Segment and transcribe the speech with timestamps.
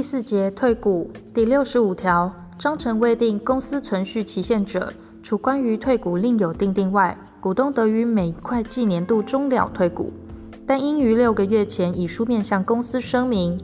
[0.00, 4.90] 第四节退股第六十五条，章程未定公司存续期限者，
[5.22, 10.10] 除关于退股另有定定外，股东得于每会计年度终了退股，
[10.66, 13.60] 但应于六个月前以书面向公司声明。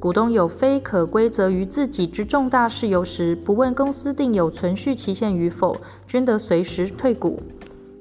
[0.00, 5.76] 股东有非可归责于自己之重大事由时，不问公司定有存续期限与否，
[6.06, 7.42] 均得随时退股。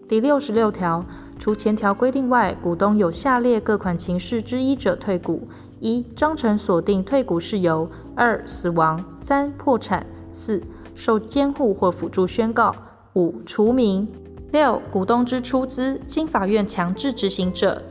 [0.07, 1.03] 第六十六条，
[1.37, 5.45] 除前条规定外，股东有下列各款情事之一者退股：
[5.83, 10.01] 一、章程锁定退股事由；二、死亡；三、破产；
[10.31, 10.63] 四、
[10.95, 12.71] 受监护或辅助宣告；
[13.15, 14.07] 五、除名；
[14.53, 17.81] 六、股东之出资经法院强制执行者。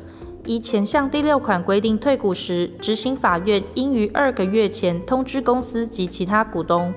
[0.47, 6.95] 依前项第六款规定退股时，执行法院应于二个月前通知公司及其他股东。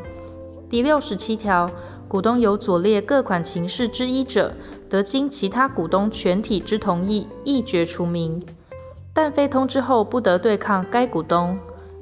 [0.70, 1.70] 第六十七条，
[2.08, 4.54] 股东有左列各款情事之一者，
[4.90, 8.42] 得经其他股东全体之同意，一决除名，
[9.16, 11.58] 但非通知后不得对抗该股东。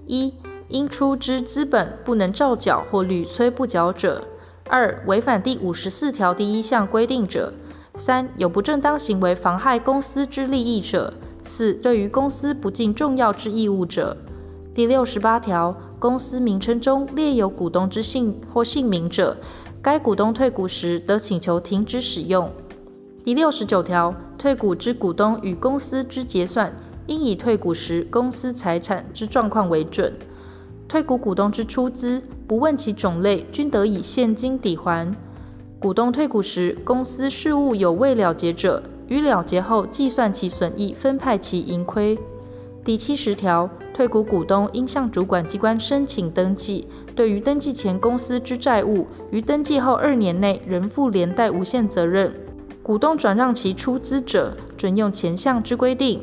[0.08, 0.34] 一、
[0.70, 4.24] 应出之资本不能照缴或屡催不缴者；
[4.68, 7.54] 二、违反第五十四条第一项规定者；
[7.94, 11.14] 三、有不正当行为妨害公司之利益者。
[11.44, 14.18] 四、对于公司不尽重要之义务者。
[14.74, 19.38] 第六十八条，公司名称中列有股东之姓或姓名者，
[19.84, 22.50] 该股东退股时得请求停止使用。
[23.24, 26.74] 第六十九条，退股之股东与公司之结算，
[27.08, 30.14] 应以退股时公司财产之状况为准。
[30.88, 35.16] 退股股东之出资，不问其种类，均得以现金抵还。
[35.80, 42.18] 股东退股时，公司事务有未了结者，于了结后计算其损益，分派其盈亏。
[42.86, 46.88] 第七十条，退股股东应向主管机关申请登记。
[47.16, 52.34] 对于登记前公司之债务，于登记后二年内仍负连带无限责任。
[52.82, 56.22] 股东转让其出资者，准用前项之规定。